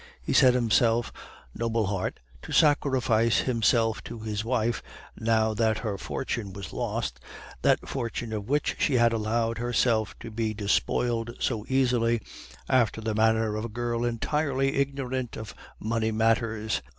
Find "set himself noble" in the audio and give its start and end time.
0.33-1.85